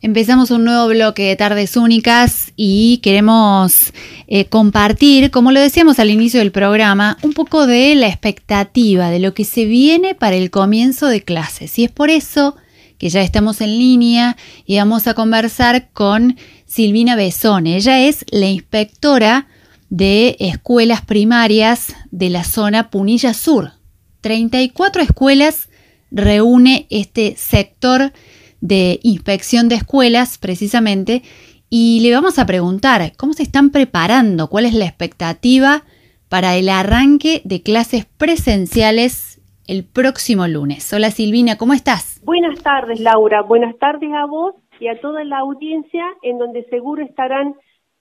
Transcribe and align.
Empezamos 0.00 0.52
un 0.52 0.62
nuevo 0.62 0.86
bloque 0.86 1.24
de 1.24 1.34
tardes 1.34 1.76
únicas 1.76 2.52
y 2.54 2.98
queremos 2.98 3.92
eh, 4.28 4.44
compartir, 4.44 5.32
como 5.32 5.50
lo 5.50 5.58
decíamos 5.58 5.98
al 5.98 6.10
inicio 6.10 6.38
del 6.38 6.52
programa, 6.52 7.18
un 7.22 7.32
poco 7.32 7.66
de 7.66 7.96
la 7.96 8.06
expectativa 8.06 9.10
de 9.10 9.18
lo 9.18 9.34
que 9.34 9.44
se 9.44 9.64
viene 9.64 10.14
para 10.14 10.36
el 10.36 10.52
comienzo 10.52 11.08
de 11.08 11.24
clases. 11.24 11.76
Y 11.80 11.84
es 11.84 11.90
por 11.90 12.10
eso 12.10 12.54
que 12.96 13.08
ya 13.08 13.22
estamos 13.22 13.60
en 13.60 13.76
línea 13.76 14.36
y 14.64 14.76
vamos 14.76 15.08
a 15.08 15.14
conversar 15.14 15.88
con 15.92 16.36
Silvina 16.64 17.16
Besone. 17.16 17.74
Ella 17.74 17.98
es 18.06 18.24
la 18.30 18.46
inspectora 18.46 19.48
de 19.90 20.36
escuelas 20.38 21.00
primarias 21.02 21.96
de 22.12 22.30
la 22.30 22.44
zona 22.44 22.88
Punilla 22.90 23.34
Sur. 23.34 23.72
34 24.20 25.02
escuelas 25.02 25.68
reúne 26.12 26.86
este 26.88 27.34
sector 27.36 28.12
de 28.60 29.00
inspección 29.02 29.68
de 29.68 29.76
escuelas 29.76 30.38
precisamente 30.38 31.22
y 31.70 32.00
le 32.02 32.12
vamos 32.12 32.38
a 32.38 32.46
preguntar 32.46 33.12
cómo 33.16 33.32
se 33.32 33.42
están 33.42 33.70
preparando, 33.70 34.48
cuál 34.48 34.64
es 34.64 34.74
la 34.74 34.86
expectativa 34.86 35.82
para 36.28 36.56
el 36.56 36.68
arranque 36.68 37.40
de 37.44 37.62
clases 37.62 38.06
presenciales 38.06 39.40
el 39.66 39.84
próximo 39.84 40.48
lunes. 40.48 40.92
Hola 40.92 41.10
Silvina, 41.10 41.56
¿cómo 41.58 41.74
estás? 41.74 42.20
Buenas 42.24 42.62
tardes 42.62 43.00
Laura, 43.00 43.42
buenas 43.42 43.76
tardes 43.78 44.10
a 44.12 44.26
vos 44.26 44.54
y 44.80 44.88
a 44.88 45.00
toda 45.00 45.24
la 45.24 45.38
audiencia 45.38 46.04
en 46.22 46.38
donde 46.38 46.64
seguro 46.64 47.02
estarán 47.04 47.54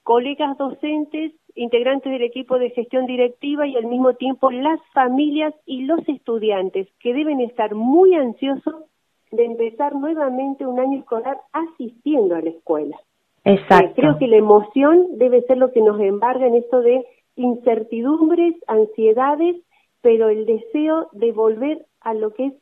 colegas 0.04 0.58
docentes, 0.58 1.34
integrantes 1.56 2.10
del 2.10 2.24
equipo 2.24 2.58
de 2.58 2.70
gestión 2.70 3.06
directiva 3.06 3.68
y 3.68 3.76
al 3.76 3.88
mismo 3.88 4.14
tiempo 4.14 4.50
las 4.52 4.80
familias 4.94 5.54
y 5.66 5.82
los 5.84 6.00
estudiantes 6.08 6.88
que 7.02 7.14
deben 7.14 7.42
estar 7.42 7.76
muy 7.76 8.16
ansiosos 8.16 8.86
de 9.32 9.46
empezar 9.46 9.96
nuevamente 9.96 10.66
un 10.66 10.80
año 10.80 11.00
escolar 11.00 11.40
asistiendo 11.52 12.36
a 12.36 12.42
la 12.42 12.50
escuela. 12.50 12.98
Exacto. 13.44 13.92
Eh, 13.92 13.94
creo 13.96 14.18
que 14.18 14.28
la 14.28 14.38
emoción 14.38 15.18
debe 15.18 15.42
ser 15.44 15.58
lo 15.58 15.72
que 15.72 15.82
nos 15.82 16.00
embarga 16.00 16.48
en 16.48 16.56
esto 16.56 16.82
de 16.82 17.06
incertidumbres, 17.36 18.56
ansiedades, 18.68 19.58
pero 20.02 20.30
el 20.30 20.46
deseo 20.46 21.10
de 21.14 21.32
volver 21.32 21.86
a 22.02 22.14
lo 22.14 22.34
que 22.34 22.48
es 22.48 22.54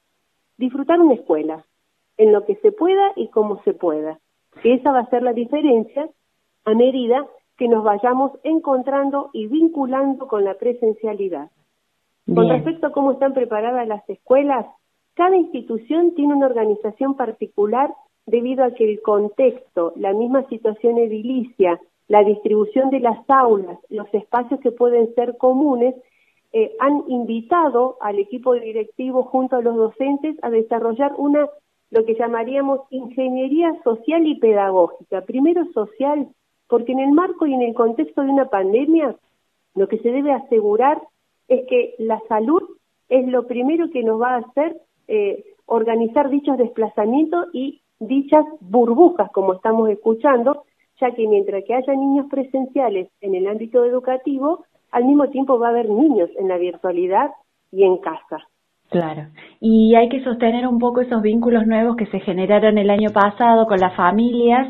disfrutar 0.57 0.99
una 0.99 1.15
escuela, 1.15 1.65
en 2.17 2.31
lo 2.31 2.45
que 2.45 2.55
se 2.55 2.71
pueda 2.71 3.11
y 3.15 3.29
como 3.29 3.61
se 3.63 3.73
pueda. 3.73 4.19
Que 4.61 4.73
esa 4.73 4.91
va 4.91 4.99
a 4.99 5.09
ser 5.09 5.23
la 5.23 5.33
diferencia 5.33 6.09
a 6.65 6.73
medida 6.73 7.25
que 7.57 7.67
nos 7.67 7.83
vayamos 7.83 8.31
encontrando 8.43 9.29
y 9.33 9.47
vinculando 9.47 10.27
con 10.27 10.43
la 10.43 10.55
presencialidad. 10.55 11.49
Con 12.25 12.49
respecto 12.49 12.87
a 12.87 12.91
cómo 12.91 13.11
están 13.11 13.33
preparadas 13.33 13.87
las 13.87 14.07
escuelas, 14.09 14.65
cada 15.15 15.35
institución 15.35 16.13
tiene 16.13 16.35
una 16.35 16.47
organización 16.47 17.15
particular 17.15 17.93
debido 18.25 18.63
a 18.63 18.71
que 18.71 18.83
el 18.91 19.01
contexto, 19.01 19.93
la 19.95 20.13
misma 20.13 20.47
situación 20.49 20.97
edilicia, 20.97 21.79
la 22.07 22.23
distribución 22.23 22.89
de 22.89 22.99
las 22.99 23.17
aulas, 23.29 23.79
los 23.89 24.13
espacios 24.13 24.59
que 24.59 24.71
pueden 24.71 25.13
ser 25.15 25.37
comunes, 25.37 25.95
eh, 26.53 26.75
han 26.79 27.03
invitado 27.07 27.97
al 28.01 28.19
equipo 28.19 28.53
directivo 28.53 29.23
junto 29.23 29.55
a 29.55 29.61
los 29.61 29.75
docentes 29.75 30.37
a 30.41 30.49
desarrollar 30.49 31.13
una, 31.17 31.49
lo 31.91 32.05
que 32.05 32.15
llamaríamos 32.15 32.81
ingeniería 32.91 33.73
social 33.83 34.25
y 34.25 34.35
pedagógica. 34.39 35.21
Primero 35.21 35.65
social, 35.73 36.27
porque 36.67 36.91
en 36.91 36.99
el 36.99 37.11
marco 37.11 37.45
y 37.45 37.53
en 37.53 37.61
el 37.61 37.73
contexto 37.73 38.21
de 38.21 38.29
una 38.29 38.49
pandemia, 38.49 39.15
lo 39.75 39.87
que 39.87 39.99
se 39.99 40.11
debe 40.11 40.31
asegurar 40.31 41.01
es 41.47 41.65
que 41.67 41.95
la 41.99 42.21
salud 42.27 42.63
es 43.09 43.27
lo 43.27 43.47
primero 43.47 43.89
que 43.91 44.03
nos 44.03 44.21
va 44.21 44.35
a 44.35 44.39
hacer 44.39 44.77
eh, 45.07 45.43
organizar 45.65 46.29
dichos 46.29 46.57
desplazamientos 46.57 47.47
y 47.53 47.81
dichas 47.99 48.45
burbujas, 48.59 49.31
como 49.31 49.53
estamos 49.53 49.89
escuchando, 49.89 50.63
ya 50.99 51.11
que 51.11 51.27
mientras 51.27 51.63
que 51.65 51.73
haya 51.73 51.93
niños 51.93 52.27
presenciales 52.29 53.09
en 53.21 53.35
el 53.35 53.47
ámbito 53.47 53.83
educativo, 53.83 54.65
al 54.91 55.05
mismo 55.05 55.29
tiempo 55.29 55.59
va 55.59 55.67
a 55.67 55.71
haber 55.71 55.89
niños 55.89 56.29
en 56.37 56.47
la 56.47 56.57
virtualidad 56.57 57.31
y 57.71 57.83
en 57.83 57.97
casa. 57.97 58.47
Claro, 58.89 59.23
y 59.59 59.95
hay 59.95 60.09
que 60.09 60.23
sostener 60.23 60.67
un 60.67 60.79
poco 60.79 61.01
esos 61.01 61.21
vínculos 61.21 61.65
nuevos 61.65 61.95
que 61.95 62.05
se 62.07 62.19
generaron 62.19 62.77
el 62.77 62.89
año 62.89 63.09
pasado 63.11 63.65
con 63.65 63.79
las 63.79 63.95
familias 63.95 64.67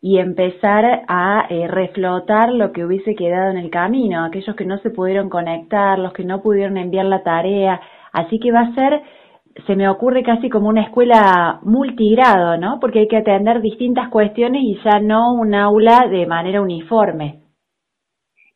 y 0.00 0.18
empezar 0.18 1.04
a 1.06 1.46
eh, 1.48 1.68
reflotar 1.68 2.52
lo 2.52 2.72
que 2.72 2.84
hubiese 2.84 3.14
quedado 3.14 3.52
en 3.52 3.56
el 3.56 3.70
camino, 3.70 4.24
aquellos 4.24 4.56
que 4.56 4.64
no 4.64 4.78
se 4.78 4.90
pudieron 4.90 5.28
conectar, 5.30 5.96
los 5.98 6.12
que 6.12 6.24
no 6.24 6.42
pudieron 6.42 6.76
enviar 6.76 7.06
la 7.06 7.22
tarea. 7.22 7.80
Así 8.12 8.40
que 8.40 8.50
va 8.50 8.62
a 8.62 8.74
ser 8.74 9.00
se 9.66 9.76
me 9.76 9.88
ocurre 9.88 10.22
casi 10.22 10.48
como 10.48 10.68
una 10.68 10.82
escuela 10.82 11.60
multigrado, 11.62 12.56
¿no? 12.56 12.78
Porque 12.80 13.00
hay 13.00 13.08
que 13.08 13.18
atender 13.18 13.60
distintas 13.60 14.08
cuestiones 14.08 14.62
y 14.62 14.78
ya 14.84 15.00
no 15.00 15.34
un 15.34 15.54
aula 15.54 16.06
de 16.10 16.26
manera 16.26 16.62
uniforme. 16.62 17.40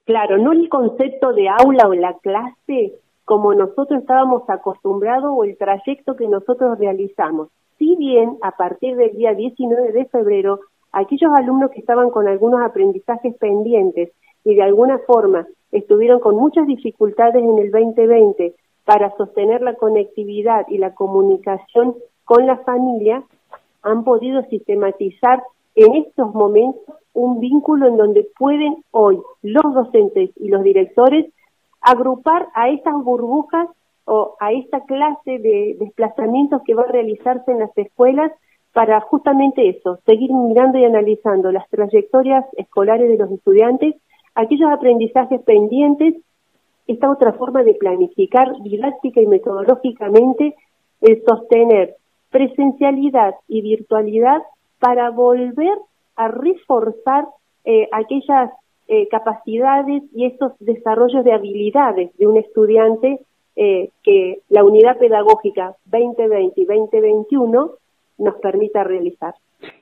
Claro, 0.05 0.39
no 0.39 0.53
el 0.53 0.69
concepto 0.69 1.33
de 1.33 1.49
aula 1.49 1.89
o 1.89 1.95
la 1.95 2.15
clase 2.19 2.95
como 3.25 3.53
nosotros 3.55 4.01
estábamos 4.01 4.49
acostumbrados 4.49 5.33
o 5.35 5.45
el 5.45 5.59
trayecto 5.59 6.15
que 6.15 6.29
nosotros 6.29 6.79
realizamos. 6.79 7.49
Si 7.77 7.97
bien 7.97 8.39
a 8.41 8.53
partir 8.53 8.97
del 8.97 9.17
día 9.17 9.35
19 9.35 9.93
de 9.93 10.05
febrero, 10.07 10.61
aquellos 10.93 11.33
alumnos 11.37 11.73
que 11.73 11.81
estaban 11.81 12.11
con 12.11 12.29
algunos 12.29 12.61
aprendizajes 12.63 13.37
pendientes 13.37 14.13
y 14.45 14.55
de 14.55 14.63
alguna 14.63 14.99
forma 15.07 15.47
estuvieron 15.73 16.21
con 16.21 16.37
muchas 16.37 16.67
dificultades 16.69 17.43
en 17.43 17.59
el 17.59 17.71
2020 17.73 18.55
para 18.87 19.15
sostener 19.17 19.63
la 19.63 19.75
conectividad 19.75 20.67
y 20.69 20.79
la 20.79 20.95
comunicación 20.95 21.97
con 22.25 22.47
la 22.47 22.59
familia, 22.59 23.25
han 23.83 24.05
podido 24.05 24.43
sistematizar 24.45 25.43
en 25.75 25.97
estos 25.97 26.33
momentos 26.33 26.95
un 27.13 27.41
vínculo 27.41 27.89
en 27.89 27.97
donde 27.97 28.27
pueden 28.39 28.77
hoy 28.93 29.21
los 29.43 29.75
docentes 29.75 30.31
y 30.37 30.49
los 30.49 30.63
directores 30.63 31.27
agrupar 31.81 32.47
a 32.55 32.69
estas 32.69 32.95
burbujas 33.03 33.69
o 34.05 34.37
a 34.39 34.53
esta 34.53 34.81
clase 34.85 35.39
de 35.39 35.77
desplazamientos 35.81 36.63
que 36.65 36.75
va 36.75 36.83
a 36.83 36.93
realizarse 36.93 37.51
en 37.51 37.59
las 37.59 37.77
escuelas 37.77 38.31
para 38.73 39.01
justamente 39.01 39.69
eso, 39.69 39.99
seguir 40.07 40.33
mirando 40.33 40.79
y 40.79 40.85
analizando 40.85 41.51
las 41.51 41.69
trayectorias 41.71 42.45
escolares 42.57 43.09
de 43.09 43.17
los 43.17 43.33
estudiantes, 43.33 43.97
aquellos 44.35 44.71
aprendizajes 44.71 45.41
pendientes 45.43 46.15
esta 46.87 47.11
otra 47.11 47.33
forma 47.33 47.63
de 47.63 47.75
planificar 47.75 48.53
didáctica 48.63 49.21
y 49.21 49.27
metodológicamente 49.27 50.55
el 51.01 51.23
sostener 51.25 51.97
presencialidad 52.31 53.35
y 53.49 53.63
virtualidad 53.63 54.43
para 54.79 55.11
volver 55.11 55.79
a 56.17 56.29
reforzar 56.29 57.27
eh, 57.65 57.89
aquellas 57.93 58.51
eh, 58.89 59.09
capacidades 59.09 60.03
y 60.15 60.27
estos 60.27 60.53
desarrollos 60.61 61.25
de 61.25 61.33
habilidades 61.33 62.17
de 62.17 62.27
un 62.27 62.37
estudiante 62.37 63.21
eh, 63.57 63.91
que 64.03 64.41
la 64.49 64.65
unidad 64.65 64.99
pedagógica 64.99 65.75
2020 65.87 66.61
y 66.61 66.65
2021 66.65 67.71
nos 68.19 68.35
permita 68.37 68.85
realizar. 68.85 69.35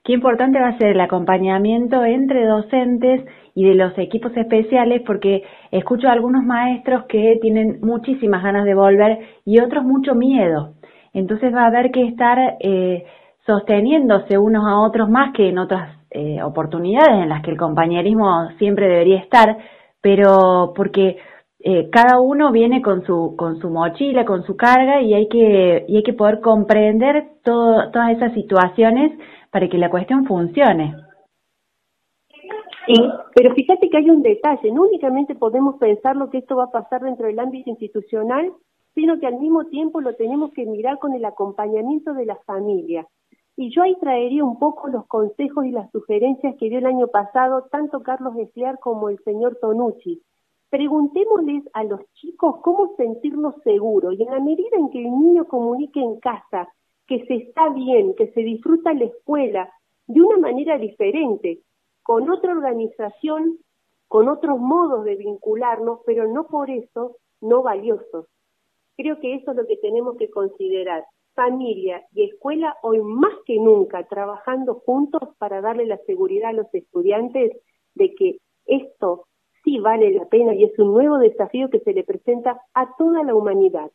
Qué 0.05 0.13
importante 0.13 0.61
va 0.61 0.69
a 0.69 0.79
ser 0.79 0.89
el 0.89 1.01
acompañamiento 1.01 2.05
entre 2.05 2.47
docentes 2.47 3.23
y 3.55 3.65
de 3.65 3.75
los 3.75 3.97
equipos 3.99 4.37
especiales 4.37 5.03
porque 5.07 5.45
escucho 5.71 6.09
algunos 6.09 6.45
maestros 6.45 7.05
que 7.09 7.39
tienen 7.41 7.79
muchísimas 7.81 8.43
ganas 8.43 8.65
de 8.65 8.75
volver 8.75 9.19
y 9.45 9.61
otros 9.61 9.85
mucho 9.85 10.15
miedo. 10.15 10.75
Entonces 11.13 11.55
va 11.55 11.63
a 11.63 11.69
haber 11.69 11.91
que 11.91 12.05
estar 12.07 12.39
eh, 12.61 13.05
sosteniéndose 13.47 14.37
unos 14.39 14.67
a 14.67 14.79
otros 14.81 15.09
más 15.09 15.33
que 15.33 15.49
en 15.49 15.59
otras 15.59 15.97
eh, 16.11 16.43
oportunidades 16.43 17.23
en 17.23 17.29
las 17.29 17.43
que 17.43 17.51
el 17.51 17.57
compañerismo 17.57 18.49
siempre 18.59 18.89
debería 18.89 19.19
estar, 19.19 19.57
pero 20.01 20.73
porque 20.77 21.17
eh, 21.61 21.89
cada 21.91 22.21
uno 22.21 22.53
viene 22.53 22.83
con 22.83 23.05
su 23.07 23.35
con 23.37 23.59
su 23.59 23.71
mochila, 23.71 24.25
con 24.25 24.45
su 24.45 24.57
carga 24.57 25.01
y 25.01 25.15
hay 25.15 25.29
que 25.29 25.85
y 25.89 25.97
hay 25.97 26.03
que 26.03 26.13
poder 26.13 26.41
comprender 26.41 27.29
todo, 27.43 27.91
todas 27.91 28.11
esas 28.11 28.35
situaciones 28.35 29.13
para 29.55 29.69
que 29.69 29.79
la 29.79 29.89
cuestión 29.89 30.27
funcione. 30.27 30.97
Sí, 32.89 32.95
pero 33.37 33.55
fíjate 33.55 33.89
que 33.89 33.99
hay 33.99 34.11
un 34.11 34.21
detalle, 34.21 34.73
no 34.73 34.83
únicamente 34.83 35.37
podemos 35.37 35.77
pensar 35.77 36.17
lo 36.17 36.29
que 36.29 36.39
esto 36.39 36.57
va 36.57 36.65
a 36.65 36.73
pasar 36.73 37.03
dentro 37.03 37.29
del 37.29 37.39
ámbito 37.39 37.71
institucional, 37.71 38.53
sino 38.97 39.21
que 39.21 39.29
al 39.29 39.39
mismo 39.39 39.67
tiempo 39.67 40.01
lo 40.01 40.17
tenemos 40.17 40.53
que 40.55 40.67
mirar 40.67 40.99
con 40.99 41.15
el 41.15 41.25
acompañamiento 41.25 42.15
de 42.15 42.27
la 42.27 42.35
familia. 42.45 43.07
Y 43.57 43.73
yo 43.73 43.85
ahí 43.85 43.97
traería 44.01 44.45
un 44.45 44.59
poco 44.59 44.89
los 44.89 45.07
consejos 45.07 45.65
y 45.67 45.71
las 45.71 45.89
sugerencias 45.93 46.57
que 46.59 46.69
dio 46.69 46.79
el 46.79 46.87
año 46.87 47.07
pasado 47.07 47.69
tanto 47.71 48.03
Carlos 48.03 48.37
Esliar 48.37 48.81
como 48.81 49.09
el 49.09 49.21
señor 49.21 49.59
Tonucci. 49.61 50.21
Preguntémosles 50.69 51.63
a 51.75 51.85
los 51.85 52.01
chicos 52.15 52.57
cómo 52.61 52.97
sentirnos 52.97 53.55
seguros 53.63 54.15
y 54.19 54.25
en 54.25 54.33
la 54.33 54.41
medida 54.41 54.77
en 54.77 54.91
que 54.91 54.99
el 54.99 55.13
niño 55.13 55.45
comunique 55.45 56.01
en 56.01 56.19
casa 56.19 56.69
que 57.07 57.25
se 57.27 57.35
está 57.35 57.69
bien, 57.71 58.15
que 58.15 58.33
se 58.33 58.41
disfruta 58.41 58.95
la 58.95 59.05
escuela 59.05 59.71
de 60.07 60.21
una 60.21 60.39
manera 60.39 60.79
diferente, 60.79 61.61
con 62.03 62.31
otra 62.31 62.53
organización, 62.53 63.59
con 64.09 64.29
otros 64.29 64.59
modos 64.59 65.05
de 65.05 65.17
vincularnos, 65.17 66.01
pero 66.07 66.29
no 66.29 66.47
por 66.47 66.71
eso 66.71 67.17
no 67.41 67.63
valiosos. 67.63 68.27
Creo 68.97 69.19
que 69.21 69.35
eso 69.35 69.51
es 69.51 69.57
lo 69.57 69.67
que 69.67 69.77
tenemos 69.79 70.17
que 70.17 70.31
considerar. 70.31 71.05
familia 71.35 72.07
y 72.13 72.31
escuela 72.31 72.77
hoy 72.83 73.01
más 73.01 73.35
que 73.45 73.59
nunca 73.59 74.07
trabajando 74.07 74.75
juntos 74.87 75.21
para 75.39 75.61
darle 75.61 75.85
la 75.85 75.99
seguridad 76.07 76.51
a 76.51 76.53
los 76.53 76.73
estudiantes 76.73 77.51
de 77.97 78.15
que 78.15 78.39
esto 78.67 79.27
sí 79.65 79.81
vale 79.81 80.13
la 80.13 80.27
pena 80.27 80.55
y 80.55 80.63
es 80.63 80.79
un 80.79 80.93
nuevo 80.93 81.19
desafío 81.19 81.71
que 81.71 81.81
se 81.81 81.93
le 81.93 82.05
presenta 82.05 82.61
a 82.73 82.95
toda 82.97 83.25
la 83.25 83.35
humanidad. 83.35 83.91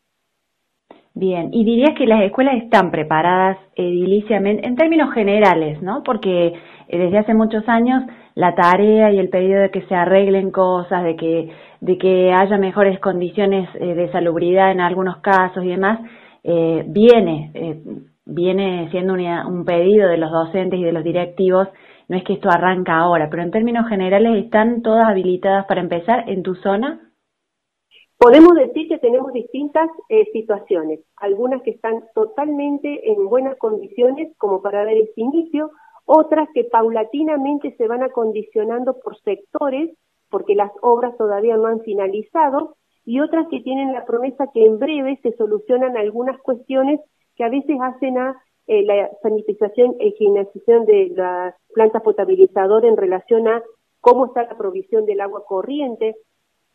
Bien, 1.16 1.50
y 1.52 1.66
dirías 1.66 1.96
que 1.98 2.06
las 2.06 2.22
escuelas 2.22 2.56
están 2.64 2.92
preparadas 2.92 3.58
ediliciamente, 3.76 4.66
en 4.66 4.76
términos 4.76 5.14
generales, 5.14 5.82
¿no? 5.82 6.04
Porque 6.04 6.54
eh, 6.88 6.98
desde 6.98 7.18
hace 7.18 7.34
muchos 7.34 7.68
años 7.68 8.04
la 8.36 8.56
tarea 8.56 9.12
y 9.12 9.18
el 9.20 9.30
pedido 9.30 9.60
de 9.60 9.72
que 9.72 9.82
se 9.84 9.96
arreglen 9.96 10.52
cosas, 10.52 11.04
de 11.04 11.16
que, 11.16 11.50
de 11.82 11.98
que 11.98 12.32
haya 12.32 12.58
mejores 12.58 13.00
condiciones 13.00 13.68
eh, 13.76 13.96
de 13.96 14.12
salubridad 14.12 14.72
en 14.72 14.82
algunos 14.82 15.18
casos 15.18 15.64
y 15.66 15.70
demás, 15.70 16.00
eh, 16.44 16.86
viene, 16.88 17.52
viene 18.26 18.88
siendo 18.92 19.14
un 19.14 19.66
pedido 19.66 20.08
de 20.08 20.18
los 20.18 20.32
docentes 20.32 20.80
y 20.80 20.84
de 20.84 20.94
los 20.94 21.04
directivos. 21.04 21.68
No 22.08 22.18
es 22.18 22.24
que 22.24 22.34
esto 22.34 22.50
arranca 22.50 22.98
ahora, 22.98 23.30
pero 23.30 23.44
en 23.44 23.52
términos 23.52 23.90
generales 23.90 24.46
están 24.46 24.82
todas 24.84 25.10
habilitadas 25.10 25.66
para 25.66 25.82
empezar 25.82 26.30
en 26.30 26.44
tu 26.44 26.56
zona. 26.56 27.09
Podemos 28.20 28.54
decir 28.54 28.90
que 28.90 28.98
tenemos 28.98 29.32
distintas 29.32 29.90
eh, 30.10 30.26
situaciones, 30.34 31.00
algunas 31.16 31.62
que 31.62 31.72
están 31.72 32.04
totalmente 32.14 33.10
en 33.10 33.30
buenas 33.30 33.58
condiciones 33.58 34.36
como 34.38 34.62
para 34.62 34.84
dar 34.84 34.94
ese 34.94 35.14
inicio, 35.22 35.72
otras 36.04 36.50
que 36.54 36.66
paulatinamente 36.66 37.74
se 37.78 37.88
van 37.88 38.04
acondicionando 38.04 39.00
por 39.00 39.18
sectores 39.22 39.96
porque 40.30 40.54
las 40.54 40.70
obras 40.82 41.16
todavía 41.18 41.56
no 41.56 41.68
han 41.68 41.80
finalizado 41.80 42.76
y 43.06 43.22
otras 43.22 43.48
que 43.48 43.62
tienen 43.62 43.94
la 43.94 44.06
promesa 44.06 44.48
que 44.54 44.66
en 44.66 44.80
breve 44.80 45.18
se 45.24 45.32
solucionan 45.38 45.96
algunas 45.96 46.42
cuestiones 46.42 47.00
que 47.38 47.46
a 47.46 47.50
veces 47.50 47.78
hacen 47.82 48.18
a 48.18 48.36
eh, 48.68 48.84
la 48.84 49.10
sanitización 49.24 49.96
e 49.98 50.10
higienización 50.10 50.86
de 50.86 51.14
la 51.16 51.56
planta 51.74 52.02
potabilizadora 52.02 52.86
en 52.86 52.98
relación 52.98 53.48
a 53.48 53.64
cómo 54.02 54.26
está 54.26 54.44
la 54.44 54.58
provisión 54.58 55.06
del 55.06 55.22
agua 55.22 55.46
corriente, 55.46 56.18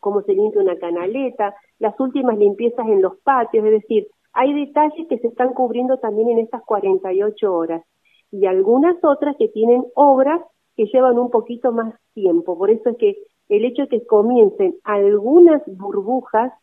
cómo 0.05 0.21
se 0.21 0.35
limpia 0.35 0.61
una 0.61 0.77
canaleta, 0.77 1.55
las 1.79 1.99
últimas 1.99 2.37
limpiezas 2.37 2.85
en 2.85 3.01
los 3.01 3.17
patios, 3.21 3.65
es 3.65 3.71
decir, 3.71 4.07
hay 4.33 4.53
detalles 4.53 5.07
que 5.07 5.17
se 5.17 5.29
están 5.29 5.55
cubriendo 5.55 5.97
también 5.97 6.29
en 6.29 6.37
estas 6.37 6.61
48 6.61 7.51
horas 7.51 7.83
y 8.29 8.45
algunas 8.45 9.03
otras 9.03 9.35
que 9.39 9.47
tienen 9.47 9.83
obras 9.95 10.41
que 10.75 10.85
llevan 10.93 11.17
un 11.17 11.31
poquito 11.31 11.71
más 11.71 11.95
tiempo. 12.13 12.55
Por 12.55 12.69
eso 12.69 12.91
es 12.91 12.97
que 12.97 13.15
el 13.49 13.65
hecho 13.65 13.81
de 13.83 13.87
que 13.87 14.05
comiencen 14.05 14.75
algunas 14.83 15.63
burbujas 15.65 16.53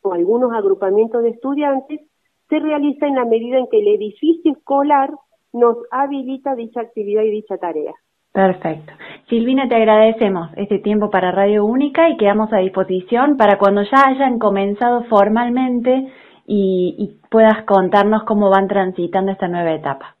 o 0.00 0.14
algunos 0.14 0.54
agrupamientos 0.54 1.22
de 1.22 1.30
estudiantes 1.30 2.00
se 2.48 2.58
realiza 2.60 3.06
en 3.06 3.16
la 3.16 3.26
medida 3.26 3.58
en 3.58 3.66
que 3.66 3.80
el 3.80 3.88
edificio 3.88 4.52
escolar 4.52 5.10
nos 5.52 5.76
habilita 5.90 6.54
dicha 6.54 6.80
actividad 6.80 7.24
y 7.24 7.30
dicha 7.30 7.58
tarea. 7.58 7.92
Perfecto. 8.32 8.92
Silvina, 9.28 9.68
te 9.68 9.74
agradecemos 9.74 10.50
este 10.56 10.78
tiempo 10.78 11.10
para 11.10 11.32
Radio 11.32 11.64
Única 11.64 12.08
y 12.08 12.16
quedamos 12.16 12.52
a 12.52 12.58
disposición 12.58 13.36
para 13.36 13.58
cuando 13.58 13.82
ya 13.82 14.06
hayan 14.06 14.38
comenzado 14.38 15.02
formalmente 15.04 16.12
y, 16.46 17.18
puedas 17.28 17.64
contarnos 17.64 18.22
cómo 18.22 18.50
van 18.50 18.68
transitando 18.68 19.32
esta 19.32 19.48
nueva 19.48 19.74
etapa. 19.74 20.16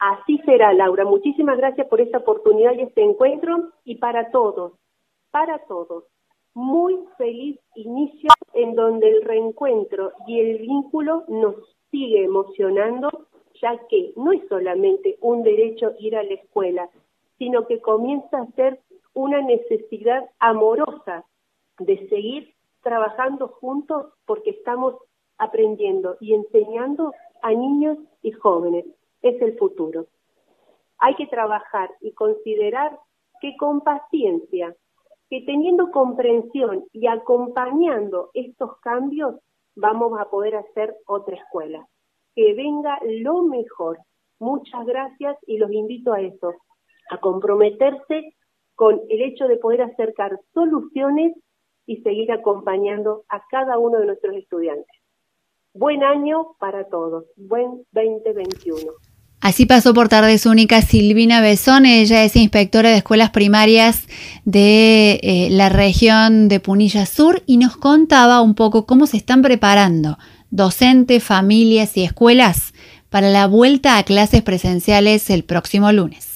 Así 0.00 0.38
será, 0.44 0.72
Laura. 0.72 1.04
Muchísimas 1.04 1.56
gracias 1.56 1.86
por 1.86 2.00
esta 2.00 2.18
oportunidad 2.18 2.72
y 2.72 2.82
este 2.82 3.04
encuentro 3.04 3.70
y 3.84 3.94
para 3.98 4.32
todos, 4.32 4.72
para 5.30 5.60
todos, 5.60 6.04
muy 6.54 6.98
feliz 7.16 7.60
inicio 7.76 8.30
en 8.52 8.74
donde 8.74 9.08
el 9.08 9.22
reencuentro 9.22 10.10
y 10.26 10.40
el 10.40 10.58
vínculo 10.58 11.22
nos 11.28 11.54
sigue 11.92 12.24
emocionando 12.24 13.10
ya 13.62 13.78
que 13.88 14.12
no 14.16 14.32
es 14.32 14.42
solamente 14.48 15.18
un 15.20 15.44
derecho 15.44 15.92
ir 16.00 16.16
a 16.16 16.24
la 16.24 16.34
escuela, 16.34 16.90
sino 17.42 17.66
que 17.66 17.80
comienza 17.80 18.38
a 18.38 18.46
ser 18.52 18.78
una 19.14 19.40
necesidad 19.42 20.30
amorosa 20.38 21.24
de 21.80 22.08
seguir 22.08 22.54
trabajando 22.82 23.48
juntos 23.48 24.12
porque 24.26 24.50
estamos 24.50 24.94
aprendiendo 25.38 26.16
y 26.20 26.34
enseñando 26.34 27.12
a 27.42 27.50
niños 27.50 27.98
y 28.22 28.30
jóvenes. 28.30 28.84
Es 29.22 29.42
el 29.42 29.58
futuro. 29.58 30.06
Hay 30.98 31.16
que 31.16 31.26
trabajar 31.26 31.90
y 32.00 32.12
considerar 32.12 32.96
que 33.40 33.56
con 33.56 33.80
paciencia, 33.80 34.76
que 35.28 35.40
teniendo 35.40 35.90
comprensión 35.90 36.84
y 36.92 37.08
acompañando 37.08 38.30
estos 38.34 38.78
cambios, 38.82 39.34
vamos 39.74 40.16
a 40.20 40.30
poder 40.30 40.54
hacer 40.54 40.94
otra 41.06 41.34
escuela 41.34 41.88
que 42.36 42.54
venga 42.54 43.00
lo 43.02 43.42
mejor. 43.42 43.98
Muchas 44.38 44.86
gracias 44.86 45.36
y 45.44 45.58
los 45.58 45.72
invito 45.72 46.12
a 46.12 46.20
eso, 46.20 46.54
a 47.12 47.18
comprometerse 47.18 48.34
con 48.74 49.00
el 49.08 49.22
hecho 49.22 49.46
de 49.46 49.56
poder 49.56 49.82
acercar 49.82 50.38
soluciones 50.54 51.34
y 51.86 51.98
seguir 52.02 52.32
acompañando 52.32 53.24
a 53.28 53.42
cada 53.50 53.78
uno 53.78 53.98
de 53.98 54.06
nuestros 54.06 54.34
estudiantes. 54.36 54.96
Buen 55.74 56.02
año 56.02 56.54
para 56.58 56.88
todos, 56.88 57.24
buen 57.36 57.84
2021. 57.92 58.92
Así 59.40 59.66
pasó 59.66 59.92
por 59.92 60.08
Tardes 60.08 60.46
Únicas 60.46 60.84
Silvina 60.84 61.40
Besón, 61.40 61.84
ella 61.84 62.22
es 62.22 62.36
inspectora 62.36 62.90
de 62.90 62.98
escuelas 62.98 63.30
primarias 63.30 64.06
de 64.44 65.18
eh, 65.22 65.48
la 65.50 65.68
región 65.68 66.48
de 66.48 66.60
Punilla 66.60 67.06
Sur 67.06 67.42
y 67.46 67.56
nos 67.56 67.76
contaba 67.76 68.40
un 68.40 68.54
poco 68.54 68.86
cómo 68.86 69.06
se 69.06 69.16
están 69.16 69.42
preparando 69.42 70.16
docentes, 70.50 71.24
familias 71.24 71.96
y 71.96 72.04
escuelas 72.04 72.72
para 73.08 73.30
la 73.30 73.46
vuelta 73.46 73.98
a 73.98 74.04
clases 74.04 74.42
presenciales 74.42 75.28
el 75.28 75.44
próximo 75.44 75.90
lunes. 75.90 76.31